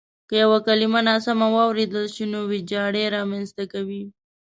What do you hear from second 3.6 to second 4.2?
کوي.